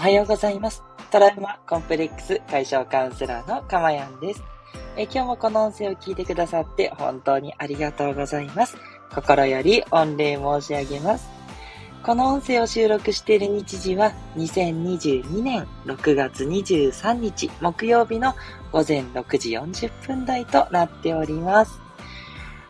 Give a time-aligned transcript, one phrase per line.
[0.00, 0.82] おはようございます。
[1.10, 4.42] トラウマコンプレックス解消カウンセラーのかまやんです。
[4.96, 8.78] え今日もこの音声を聞いてくださって本当にありがとうございます。
[9.14, 11.28] 心より御礼申し上げます。
[12.02, 18.34] この音声を収録している日時は2022年6月23日木曜日の
[18.72, 21.78] 午前6時40分台となっております。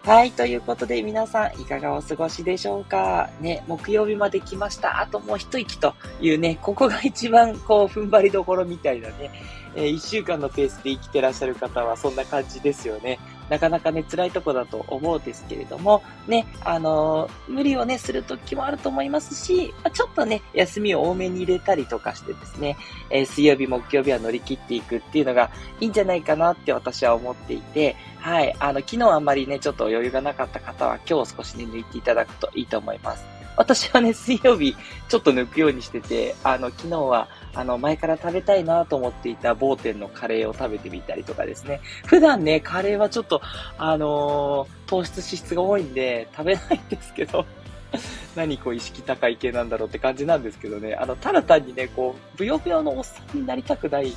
[0.03, 3.29] はい、ということで皆さんいかがお過ごしでしょうか？
[3.41, 5.01] ね、木曜日まで来ました。
[5.01, 9.31] あともう一息というね、ここが一番こう踏ん張りどころみたいなね、
[9.77, 13.19] えー、一週間のペースで生きてらっしゃる方はそんな感じですよね。
[13.51, 22.77] なかなかね、辛いとこだと思うんですけれども、ね、あのー、無理をね、するときもあると思いますし、ちょっとね、休みを多めに入れたりとかしてですね、
[23.11, 25.51] えー、水曜日、木曜日は乗り切っていくっていうのが
[25.81, 33.25] いいんじゃないかなって私は思っていて、はい、あの、昨日あんまりね、ちょっと余裕がなかった方は今日少しね、抜いていただくといいと思います。
[33.57, 34.77] 私はね、水曜日、
[35.09, 41.81] ちょっと抜くようにしてて、あの、昨日は、あの、前から食べたいなと思っていた某店のカレーを食べてみたりとかですね。
[42.07, 43.41] 普段ね、カレーはちょっと、
[43.79, 47.47] あのー、糖質脂質が多いんで、食べないんですけど、
[48.37, 54.13] 何こう意識高い系なんだろうって感じなんですけどね、あの、ただ単にね、こう、ぶよぶよのおっさんになりたくない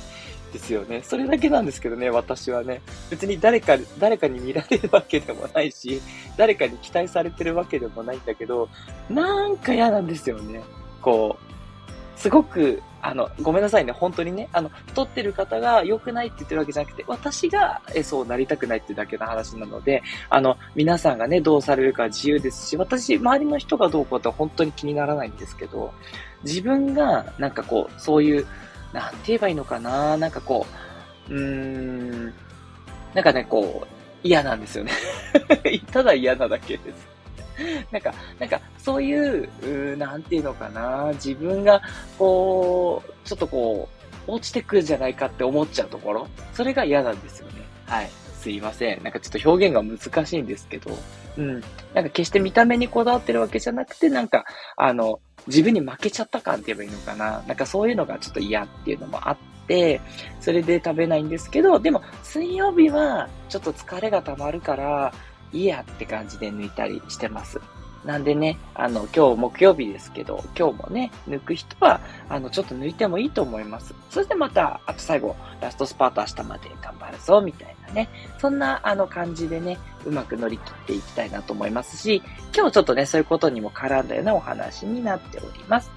[0.52, 1.02] ですよね。
[1.02, 2.80] それだけなんですけどね、私はね。
[3.10, 6.00] 別に誰か、誰かに見られるわけでもないし、
[6.36, 8.68] 誰かに期待されてるわけでもないんだけど、
[9.10, 10.62] なんか嫌なんですよね。
[11.02, 11.36] こ
[12.16, 25.92] う、すごく、あの、ごめんなさいね、本当にね、あの、太ってる方が良くないって言ってるわけじゃなくて、私が、え、そうなりたくないってだけの話なので、あの、皆さんがね、どうされるか自由ですし、私、周りの人がどうこうって本当に気にならないんですけど、
[26.44, 28.46] 自分が、なんかこう、そういう、
[28.94, 30.66] なんて言えばいいのかななんかこ
[31.28, 32.34] う、うーん、
[33.12, 33.86] なんかね、こう、
[34.22, 34.92] 嫌なんですよね。
[35.92, 37.13] ただ嫌なだけです。
[37.90, 39.48] なんか、なんか、そういう、
[39.94, 41.80] うなんていうのかな自分が、
[42.18, 43.88] こう、ちょっとこ
[44.26, 47.54] う、落ちてくるんじゃないかって思っちゃうところそれが嫌なんですよね。
[47.86, 48.10] はい。
[48.40, 49.02] すいません。
[49.02, 50.90] なんかちょっと表現が難しいんですけど、
[51.36, 51.52] うん。
[51.94, 54.44] なんか決して見た目にこだわってるわけじゃなくて、なんか、
[54.76, 57.42] あの、自分に負けちゃった感って言えばいいのかな。
[57.46, 59.36] なんかそういうのがちょっと嫌っていうのもあっ
[59.66, 60.00] て、
[60.40, 65.12] それで食べないんですけど、でも水曜日はちょっと疲れが溜まるから、
[65.54, 67.60] いいやって感じで抜いたりしてます。
[68.04, 73.94] なんでね、あの、今日木曜日ですけど、今日もね、抜く人は、あの、ちょっと抜いてもいいと思います。
[74.10, 78.10] そしてまた、あと最後、ラストスパート明日まで頑張るぞ、みたいなね。
[78.38, 82.22] そんな、あの、感じでね、うまく乗り切っていきたいなと思いますし、
[82.54, 85.90] 今日ちょっとね、そういうことにも絡んだようなお話になっております。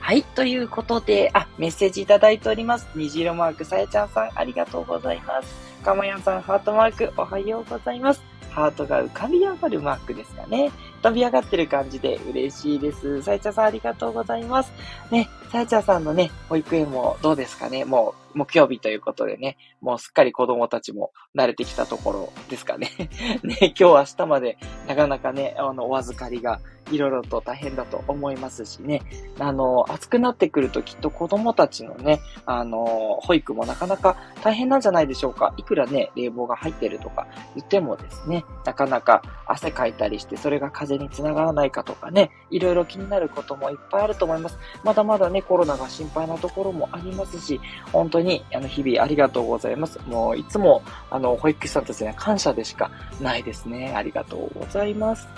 [0.00, 0.22] はい。
[0.22, 2.88] ということで、あ、メッセージいただいております。
[2.96, 5.67] 虹色マーク、さやちゃんさん、ありがとうございます。
[5.82, 8.22] かまやんさん、ハートマーク、おはようございます。
[8.50, 10.70] ハートが浮かび上がるマークですかね。
[11.02, 13.22] 飛び上がってる感じで嬉しいです。
[13.22, 14.72] さやちゃさんありがとうございます。
[15.10, 17.84] ね、さやちゃさんのね、保育園もどうですかね？
[17.84, 22.90] もう木曜日ということでね、もうすっかり子供たちも慣れてきたところですかね。
[23.42, 26.60] ね、今日明日までなかなかね、あの、お預かりが
[26.90, 29.02] いろいろと大変だと思いますしね、
[29.38, 35.52] あの、暑くなってくるときっと子供たちのね、あの、保育もなかなか大変なんじゃないでしょうか。
[35.56, 37.26] いくらね、冷房が入ってるとか
[37.56, 44.58] 言ってもですね、なかなか汗かいたりして、それが風邪につながらないかとかね、いろいろ気になることもいっぱいあると思います。
[44.84, 47.60] まだまだね、コロナが心配なところもありますし、
[47.92, 50.00] 本当に、あの、日々ありがとうございます。
[50.06, 52.90] もう、いつも、あの、保育士さんたちには感謝でしか
[53.20, 53.92] ないですね。
[53.96, 55.28] ありがとうございます。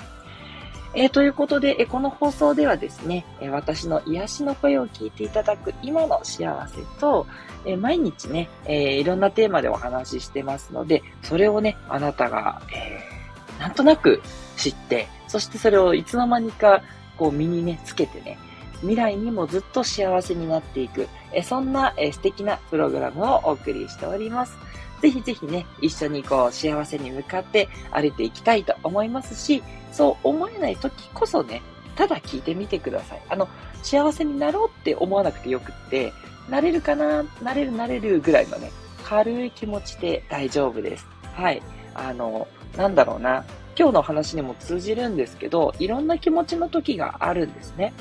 [0.93, 7.27] えー、ということで、えこの放送ではですね、え私の癒しの声を聞いていただく今の幸せと、
[7.65, 13.20] え毎日ね、えいろんなテーマでお話ししてますので、それをね、あなたが、えー、
[13.61, 14.23] なんとなく
[14.57, 16.83] 知って、そしてそれをいつの間にか、
[17.19, 18.39] こう身にね、つけてね、
[18.81, 24.57] 未来にもずっと幸せになっていく、えそんな、え素敵なプログラムをお送りしております。
[25.03, 31.61] ぜひぜひね、一緒にこう幸せに向かって歩いていきたいと思いますし、そう思えない時こそね、
[31.97, 33.23] ただ聞いてみてください。
[33.29, 33.47] あの、
[33.83, 36.13] 幸せになろうって思わなくてよくって、
[36.49, 38.73] なれるかななれるなれるぐらいのね、
[39.05, 41.07] 軽い気持ちで大丈夫です。
[41.35, 41.63] はい。
[41.95, 43.45] あの、なんだろうな。
[43.79, 47.93] 今日の話にも通じるんですけど、いろんな気持ちの時があるんですね。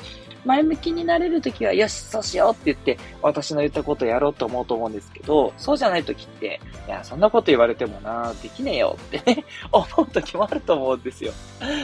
[0.44, 11.32] 前向きになれるときは、よし、そうしようって言って、私の言ったことをやろうと思うと思うんですけど、そうじゃないときって、いや、そんなこと言われてもな、できねえよってね、 思うときもあると思うんですよ。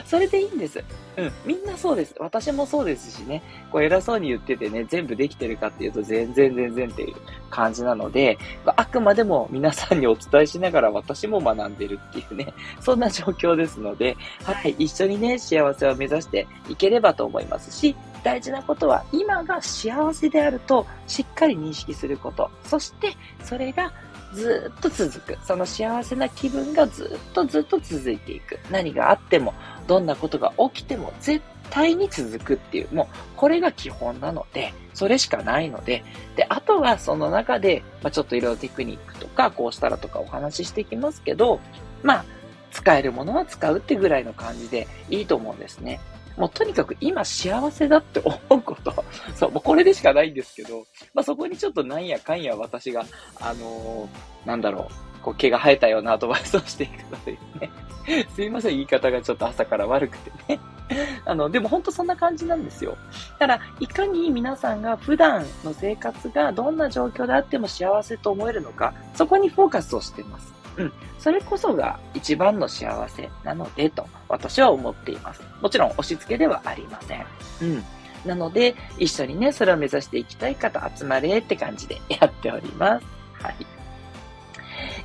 [0.06, 0.82] それでいいんです。
[1.16, 2.14] うん、みんなそうです。
[2.18, 7.14] 私もそうですしね、こう偉そうに言っててね、全部できてるかっていうと、全然全然っていう
[7.50, 22.50] 感じなので、あくまでも皆さんにお伝えしながら私も学んでるっていうね、そんな状況ですので、はい、一緒にね、幸せを目指していければと思いますし、大事なことは今が幸せであるとしっかり認識すること。
[22.64, 23.92] そしてそれが
[24.34, 25.38] ずっと続く。
[25.44, 28.58] その幸せな気分がずっとずっと続いていく。
[28.70, 29.54] 何があっても、
[29.86, 36.04] どんなことが起きても絶対に続くっていう、もうこれが基本なので、それしかないので、
[36.36, 41.60] で、あとはその中で、まあ、ちょっといろいろテクニックとか、こうしたらとかお話ししていきますけど、
[42.02, 42.24] まあ、
[42.72, 46.00] 使えるものは使うってぐらいの感じでいいと思うんですね。
[46.36, 49.04] もうとにかく今幸せだって思うこと、
[49.34, 53.04] そう、もうこれでしかないんですけど、まあそこにちょっとなんやかんや私が、
[53.40, 57.70] あのー、なんだろう、こう毛が生えたようなアドバイスをしていくというね。
[58.36, 60.60] すいません、言い方がちょっと朝から悪くてね。
[61.26, 62.96] あの、でも本当そんな感じなんですよ。
[63.40, 70.54] だから、いかに皆さんが普段の生活がどんな状況であっても幸せと思えるのか、そこにフォーカスをしています。
[70.76, 70.92] うん。
[71.18, 75.42] それこそが一番の幸せなので、と私は思っています。
[75.60, 77.26] もちろん押し付けではありません。
[77.62, 77.84] うん。
[78.24, 83.06] なので、一緒にね、それを目指していきたい方集まれって感じでやっております。
[83.42, 83.75] はい。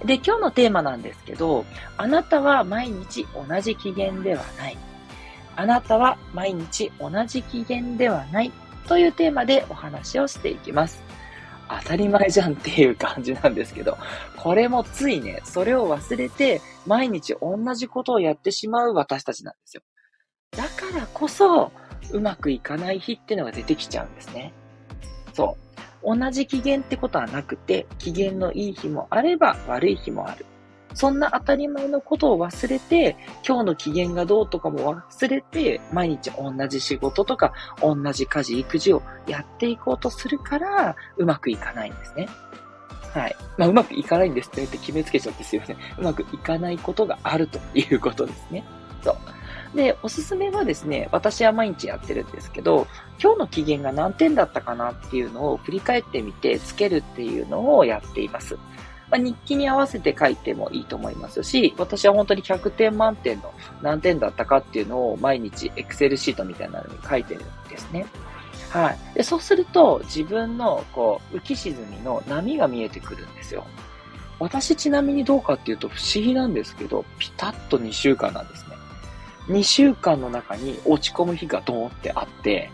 [0.06, 1.66] で、今日のテーマなんですけど、
[1.98, 4.78] あなたは毎日同じ機嫌ではない。
[5.56, 8.52] あなたは毎日同じ機嫌ではない
[8.88, 11.04] というテーマでお話をしていきます。
[11.70, 13.98] 当たり前じゃんっていう感じなんですけど、
[14.38, 19.84] これもついね、それを忘れて、毎日同じことをやってしまう私たちなんですよ。
[20.52, 21.72] だからこそ、
[22.12, 24.52] うまくいかない日っていうのが出てきちゃうんですね。
[25.34, 25.71] そう。
[26.04, 30.46] 同じ機嫌ってことはなくて、機嫌のいい日もあれば悪い日もある。
[30.94, 33.16] そんな当たり前のことを忘れて、
[33.48, 42.28] 今日の機嫌がどうとかも忘れて、毎日同じ仕事とか、同じ家事、育児をやっていこうとするから、うまくいかないんですね。
[43.14, 43.36] はい。
[43.58, 45.76] まあ、うまくいかないんですってって決めつけちゃってすよね。
[45.98, 48.64] うまくいかないことがあるということですね。
[49.02, 49.18] そう。
[49.76, 52.88] で、おすすめはですね、私は毎日やってるんですけど、
[53.22, 58.58] 今日の機嫌が何点だったかなっていうのを振り返ってみて、つけるっていうのをやっています。
[59.10, 68.06] まあ、日記に合わせて書いてもいいと思いますし、私は本当に100点満点の何点だったかっていうのを毎日 Excel シートみたいなのに書いてるんですね。
[68.70, 68.98] はい。
[69.16, 73.66] で、そうすると自分のこう浮き沈みの波が見えてくるんですよ。
[74.40, 78.61] 私ちなみにどうかっていうと不思議なんですけど、ピタッと2週間なんです。
[79.52, 82.70] 2週間の中に落ち込む日がドーンってあって、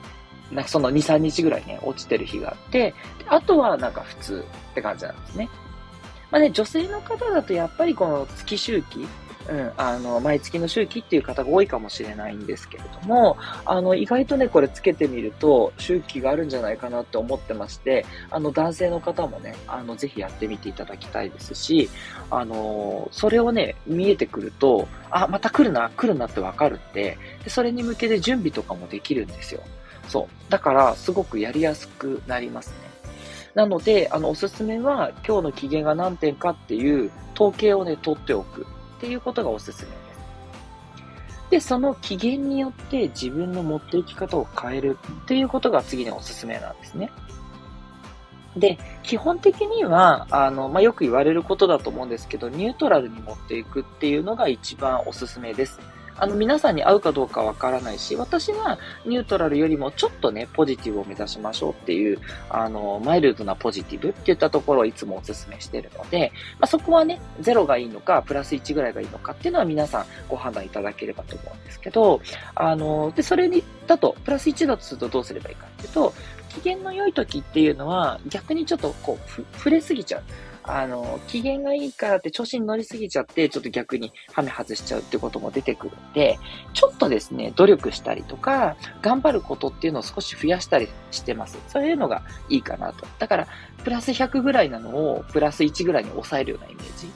[0.52, 2.94] なんかその2、3日ぐらいね、落ちてる日があって、
[3.28, 5.50] あとはなんか普通って感じなんですね。
[6.32, 9.08] まあね、女性の方だとやっぱりこの月周期、
[9.50, 21.90] うん、あの、毎月の周期っていう方が多いかもしれないんですけれども、あの、意外とね、これつけてみると、周期があるんじゃないかなって思ってまして、あの、男性の方もね、あの、ぜひやってみていただきたいですし、
[22.30, 29.62] あの、それをね、見えてくると、あ、また来るな、来るなってわかるって、で、それに向けて準備とかもできるんですよ。
[30.10, 30.52] そう。
[30.52, 32.76] だから、すごくやりやすくなりますね。
[33.54, 38.68] なので、あの、おすすめは、今日の機嫌が何点かっていう統計をね、取っておく
[38.98, 40.08] っていうことがおすすめです。
[41.50, 47.12] で、その機嫌によって自分の持っていき方を変えるっていうことが次におすすめなんですね。
[48.58, 55.80] で、基本的には、あの、まあ、よく言われることだと思うんですけど、ニュートラルに持っていくっていうのが一番おすすめです。
[56.18, 62.20] あの、皆さんに合うかどうかわからないし、私はニュートラルよりもちょっとね、ポジティブを目指しましょうっていう、
[62.50, 72.22] あの、マイルドなポジティブっていったところをいつもお勧めしてるので、まあ、そこはね、0がいいのか、プラス1ぐらいがいいのかっていうのは皆さんご判断いただければと思うんですけど、
[72.56, 76.14] あの、で、それに、だと、プラス1だとするとどうすればいいかっていうと、
[76.62, 80.24] 機嫌の良い時っていうのは逆にちょっとこう、触れすぎちゃう。
[80.68, 86.38] あの、機嫌がいいからって調子に乗りすぎちゃって、ちょっと逆にハメ外しちゃうってことも出てくるんで、
[86.74, 91.58] ちょっとですね、努力したりとか、頑張ることっていうのを少し増やしたりしてます。
[91.68, 93.08] そういうのがいいかなと。
[93.18, 93.48] だから、
[93.84, 97.12] プラス100ぐらいなのを、プラス1ぐらいに抑えるようなイメージ。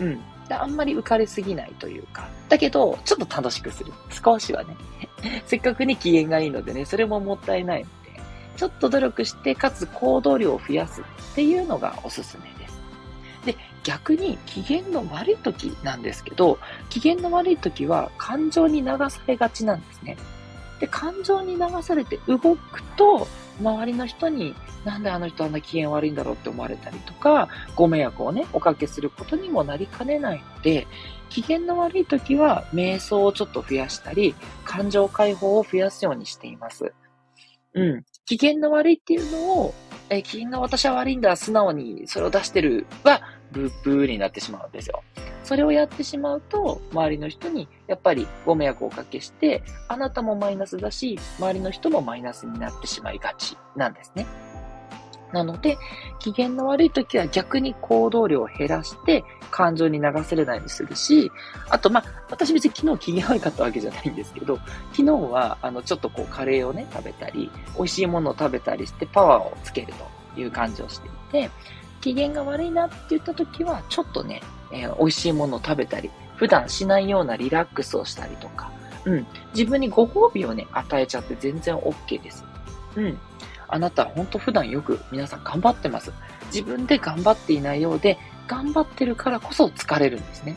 [0.00, 0.20] うん。
[0.48, 2.28] であんまり浮かれすぎないというか。
[2.48, 3.92] だけど、ちょっと楽しくする。
[4.10, 4.76] 少しはね。
[5.46, 8.20] せっかくね、機嫌がいいのでね、それももったいないので、
[8.56, 12.65] ちょっと努力して、かつ行動量を増やすっていうのがおすすめです。
[13.86, 16.58] 逆に機嫌の悪い時なんですけど、
[16.90, 20.16] 機嫌の悪い時は感情に流されがちなんですね。
[20.80, 23.28] で、感情に流されて動くと、
[23.60, 30.88] 周りの人になんであの人あんな機嫌悪いんだろうって思われたりとか、ご迷惑をね、おかけすることにもなりかねないので、
[31.28, 36.92] 機嫌の悪い時は瞑想をちょっと増やしたり、感情解放を増やすようにしています。
[37.74, 38.04] うん。
[38.24, 39.74] 機嫌の悪いっていうのを、
[40.08, 43.20] え、機嫌が私は悪いんだ、素直にそれを出してるは、
[43.52, 45.02] ブーブーになってしまうんですよ。
[45.44, 54.26] それをやってしまうと、周りの人にやっぱりご迷惑をおかけして、あなたもマイナスだし、周りの人もマイナスになってしまいがちなんですね。
[55.32, 55.76] なので、
[56.18, 61.30] 機嫌の悪い時は逆に行動量を減らして感情に流せれないようにするし、
[61.68, 64.58] あと、まあ、私別に昨日機嫌悪かったわけじゃないんですけど、
[64.92, 69.92] 昨日は、あの、ちょっとこうカレーをね、食べたり、美味しいものを食べたりしてパワーをつける
[70.34, 71.50] という感じをしていて、
[72.06, 78.70] 機嫌が悪いなって言った時は、ちょっとね、えー、美味しいものを食べたり、普段しないようなリラックスをしたりとか、
[79.06, 79.26] うん。
[79.54, 82.44] 自分にご褒美をね、与えちゃって全然 OK です。
[82.94, 83.18] うん。
[83.66, 86.12] あなたは本当普段よく皆さん頑張ってます。
[86.52, 90.56] 自分で頑張っていないようで、頑張ってるからこそ疲れるんですね。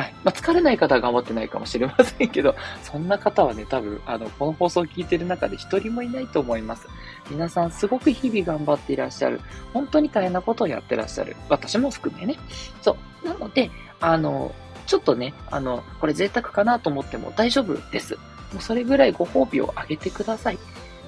[0.00, 0.14] はい。
[0.24, 6.88] まあ、疲れない方は頑張ってないかもしれませんけど、 そんな方はね、多分、あの、この放送を聞いてる中で一人もいないと思います。
[7.30, 9.42] 皆さんすごく日々頑張っていらっしゃる。
[9.74, 11.36] 本当に大変なことをやってらっしゃる。
[11.50, 12.38] 私も含めね。
[12.80, 13.28] そう。
[13.28, 14.54] なので、あの、
[14.86, 18.14] ちょっとね、あの、これ贅沢かなと思っても大丈夫です。
[18.14, 20.58] もうそれぐらいご褒美をあげてください。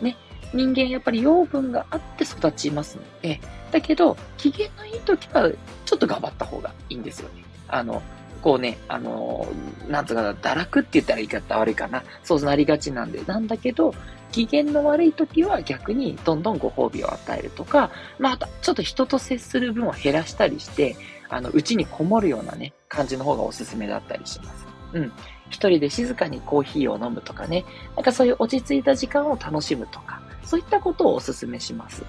[0.03, 0.19] ね。
[0.53, 5.51] 人間やっぱり養分があって育ちますので、だけど、機嫌のいい時は
[5.87, 7.43] ちょっと頑張った方がいいんですよね。
[7.69, 8.03] あの、
[8.43, 9.47] こうね、あの、
[9.89, 12.03] なんつうかな、堕落って言ったら言い方悪いかな。
[12.25, 13.23] そうなりがちなんで。
[13.25, 13.95] なんだけど、
[14.33, 20.97] 機嫌の悪い時は逆にどんどんご褒美を与えるとか、まあ、ちょっと人と接する分を減らしたりして、
[21.29, 24.67] あの、うちにこもるようなね、感じの方がおすすめだったりします。
[24.95, 25.13] うん。
[25.51, 32.03] 一人で静かにコーヒーを飲むとかね、なんかそういう落ち着いた時間を楽しむとか、そういったことをお勧めします。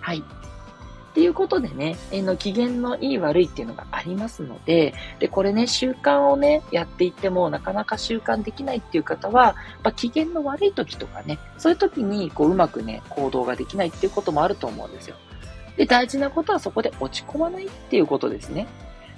[0.00, 0.22] はい。
[1.12, 15.16] っていうことでね、えの機嫌のいい悪いっていうのがありますので、で、これね、習慣をね、やっていってもなかなか習慣できないっていう方は、ま、機嫌の悪い時とかね、そういう時にこううまくね、行動ができないっていうこともあると思うんですよ。
[15.76, 18.66] で、大事なことはそこで落ち込まないっていうことですね。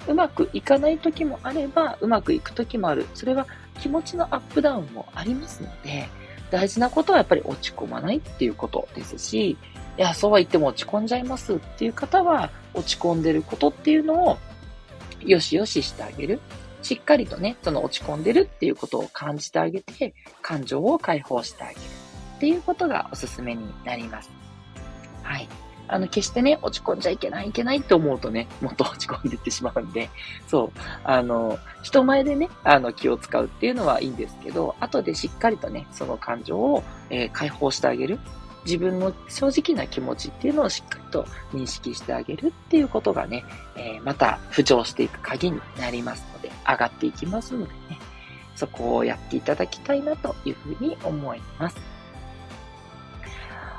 [0.05, 3.05] うまくいかない時もあれば、うまくいく時もある。
[3.13, 3.47] それは
[3.79, 6.09] 気持ちのアップダウンもありますので、
[6.51, 9.57] 大事なことはやっぱり落ち込まないっていうことですし、
[9.97, 14.37] いや、そうは言っても落ち込んじゃいますっていう方は、落ち込んでることっていうのを、
[15.21, 16.39] よしよししてあげる。
[16.81, 21.79] しっかりとね、その落ち込んでるっていうことを感じてあげて、感情を解放してあげる
[22.35, 24.29] っていうことがおすすめになります。
[25.23, 25.47] はい。
[25.87, 30.09] あの、決してね、落ち込んじゃいけない、いけないって思うとね、もっと落ち込んでいってしまうんで、
[30.47, 30.71] そう、
[31.03, 38.19] あの、人前でね、あの、気を使うっていうのはいいんですけど、後でしっかりとね、その感情を、えー、解放してあげる。
[38.65, 43.45] 自分の正直な気持ちっていうのをしっかりと認識してあげるっていうことがね、
[43.75, 47.99] えー、また浮上していく鍵になりますので、上がっていきますのでね、
[48.55, 51.77] そこをやっていただきたいなというふうに思います。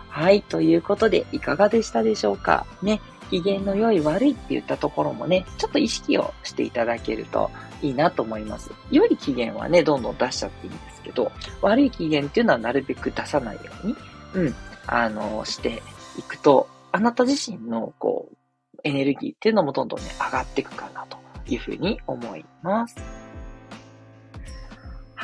[0.08, 0.42] はい。
[0.42, 2.66] ということで、いかがでしたでしょうか？
[2.82, 3.00] ね。
[3.28, 7.50] 機嫌の良い悪いって言ったところもね、ちょっと意識をしていただけると
[7.82, 8.70] いいなと思います。
[8.90, 13.96] 良い機嫌はね、どんどん出しちゃっていいんですけど、悪い機嫌っていうのはなるべく出さないように、
[14.34, 14.54] うん、
[14.86, 15.82] あの、して
[16.18, 18.36] いくと、あなた自身の、こう、
[18.84, 23.25] エネルギーっていうのもどんどんね、上がっていくかなというふうに思います。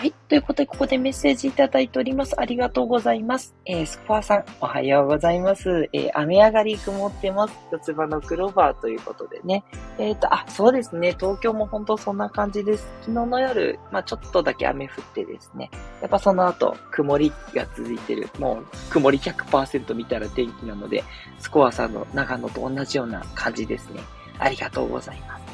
[0.03, 0.13] はい。
[0.29, 2.35] ということで、ここでメッセージいただいております。
[2.37, 3.55] ありがとうございます。
[3.65, 5.89] えー、スコアさん、おはようございます。
[5.93, 7.55] えー、雨上がり曇ってます。
[7.71, 9.63] 四つ葉のクローバーということでね。
[9.99, 11.15] えっ、ー、と、あ、そうですね。
[11.17, 12.89] 東京も本当そんな感じです。
[13.03, 15.71] 昨日の夜、まあちょっとだけ雨降ってですね。
[16.01, 18.29] やっぱその後、曇りが続いてる。
[18.41, 21.05] もう、曇り100%みたいな天気なので、
[21.39, 24.01] スコアさんの長野と同じような感じですね。
[24.41, 25.45] ありがとうございます。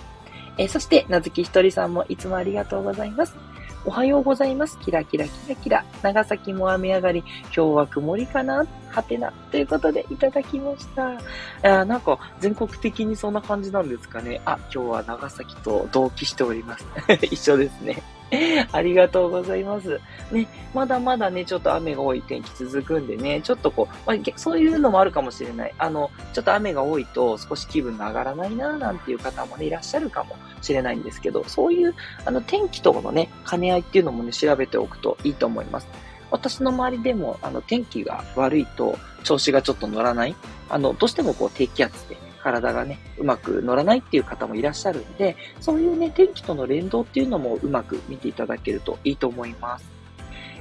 [0.56, 3.36] えー、そして、なずきひとりさんもいつもありがとうございます。
[3.85, 4.78] おはようございます。
[4.80, 5.85] キラキラキラキラ。
[6.02, 7.20] 長崎も雨上がり。
[7.44, 8.66] 今日は曇りかな？
[8.90, 9.32] はてな。
[9.50, 11.80] ということでいただきました。
[11.80, 14.40] あなんか全国的にそんな感じなんですかね。
[14.44, 16.87] あ、今日は長崎と同期しております。
[17.23, 18.02] 一緒ですね。
[18.73, 20.00] ありがとうございます。
[20.30, 25.75] ね、まだまだね、ちょっと雨が多い天気続くんでね、ちょっとこう、まあ、そういうのもあるかもしれない。
[25.78, 31.94] あの、ちょっと雨が多いと少し気分が上がらないなー、なんていう方もね、いらっしゃるかもしれないんですけど、そういう、
[32.25, 35.88] あの、天気とのね、兼ね合いっていうのもね、調べておくといいと思います。
[36.30, 40.35] 私の周りでも、あの、天気が悪いと調子がちょっと乗らない。
[40.68, 49.85] あの、どうしてもこう、低気圧で体がね、うまく乗らないっていう方もいらっしゃるんで、そういうね、天気との連動っていうのもうまく見ていただけるといいと思います。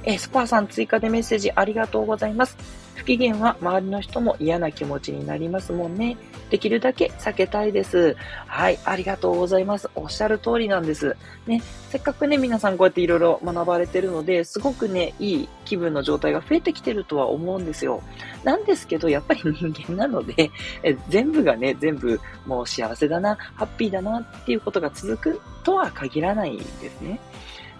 [0.04, 2.56] えー、スパーさん追加でメッセージありがとうございます。
[2.98, 6.16] 不機嫌は周りの人も嫌な気持ちになりますもんね。
[6.50, 8.16] できるだけ避けたいです。
[8.46, 9.88] はい、ありがとうございます。
[9.94, 11.16] おっしゃる通りなんです。
[11.46, 18.02] ね、せっかくね、皆さんこうやっていろいろ学ばれてるので、すごくね、いい気分の状態が増えてきてるとは思うんですよ。
[18.42, 20.50] なんですけど、やっぱり人間なので、
[20.82, 27.20] え全部がね、全部もう幸せだな、ハッピーだなっていうことが続くとは限らないんですね。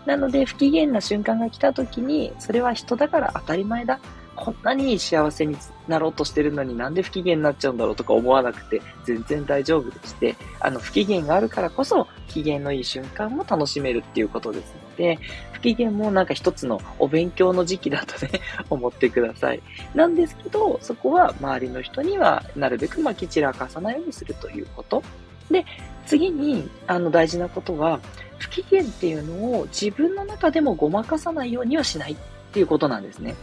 [0.07, 3.99] なので、不機嫌な瞬間が来た時に、それは人だから当たり前だ。
[4.39, 15.19] こんなに幸せになろうとしてるのになんで不機嫌になっちゃうんだろうとか思わなくて全然大丈夫でして、あの不機嫌があるからこそ機嫌のいい瞬間も楽しめるっていうことですので、
[15.53, 18.41] 不機嫌もなんか一つのお勉強の時期だとね、
[18.71, 19.61] 思ってください。
[19.95, 25.03] なんですけど、そこは周りの人にはなるべくまき散らかさないようにするということ。
[25.51, 25.65] で、
[26.07, 27.99] 次に、あの大事なことは、
[28.39, 32.17] 不機嫌っていうのを自分の中でもごまかさないようにはしないっ
[32.53, 33.35] ていうことなんですね。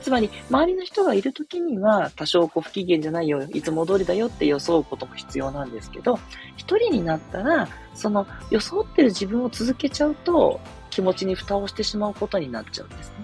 [0.00, 6.18] つまり、周りの人がいるときには、多少こう不機嫌じゃないよ、いつも通りだよって装うことも必要なんですけど、
[6.56, 13.14] 一人になったら、その装ってる自分を続けちゃうと、気持ちに蓋をしてしまうことになっちゃうんですね。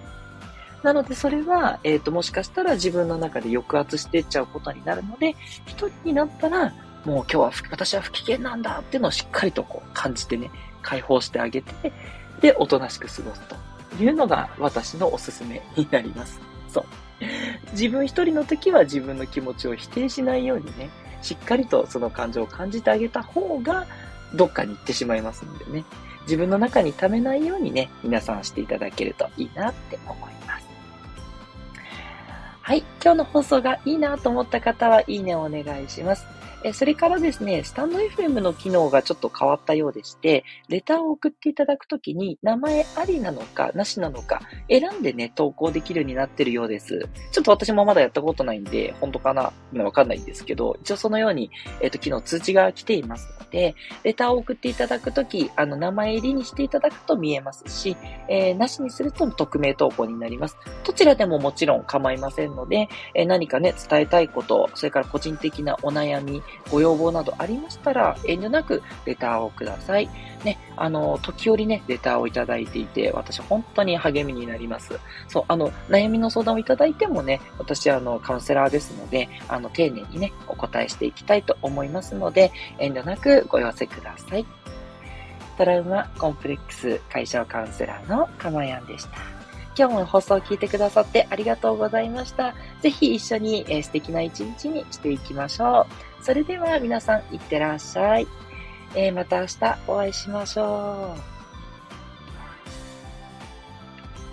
[0.82, 5.30] なので、それは、えっ、ー、と、もしかしたら自分の中で抑圧していっちゃうことになるので、
[5.66, 6.72] 一人になったら、
[7.04, 10.50] もう今日は私は不機嫌なんだっていうのをしっかりとこう感じてね、
[10.82, 11.92] 解放してあげて、
[12.40, 13.56] で、おとなしく過ごすと
[14.02, 16.40] いうのが私のおすすめになります。
[16.68, 16.84] そう。
[17.72, 20.90] 自分一人の時は自分の気持ちを否定しないようにね、
[21.22, 23.86] しっかりとその感情を感じてあげた方が、
[24.34, 25.84] どっかに行ってしまいますのでね、
[26.22, 30.66] 自分の中に溜めないようにね、皆さんしていただけるといいなって思います。
[32.62, 32.84] はい。
[33.02, 36.26] 今日の放送がいいなと思った方は、いいねをお願いします。
[36.66, 47.08] えそれからですね、スタンド FM の機能がちょっと変わったようでして、レターを送っていただくときに、名前ありなのか、なしなのか、選んでね、投稿できるようになってるようです。
[47.30, 49.52] ちょっと私もまだやったことないんで、本当かな?
[49.84, 57.96] わかんないんですけど、一応そのように、えっ、と、昨日通知が来ていますので、レターを送っていただくとき、あの、名前入りにしていただくと見えますし、
[58.28, 60.56] えー、なしにすると匿名投稿になります。
[60.84, 70.08] どちらでももちろん構いませんので、えー、何かね、伝えたいこと、それから個人的なお悩み、ご要望などありましたら、遠慮なくレターをください。
[70.44, 74.98] ね、あの、時折ね、レターをいただいていて、私本当に励みになります。
[75.28, 84.46] そう、あの、悩みの相談をいただいてもね、私あの、カウンセラーですので、あの、丁寧にね、お答えしていきたいと思いますので、遠慮なくご寄せください。
[85.56, 89.36] トラウマコンプレックス解消カウンセラーのかまやんでした。
[89.78, 92.54] 今日も放送を聞いてくださってありがとうございました。
[92.80, 96.05] ぜひ一緒に、えー、素敵な一日にしていきましょう。
[96.22, 98.26] それでは皆さん、いってらっしゃい。
[98.94, 101.35] えー、また明日お会いしましょう。